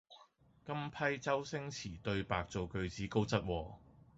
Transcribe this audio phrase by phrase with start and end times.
[0.65, 3.73] 今批周星馳對白做句子高質喎